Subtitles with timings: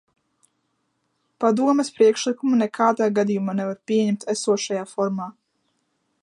[1.43, 5.29] Padomes priekšlikumu nekādā gadījumā nevar pieņemt esošajā formā.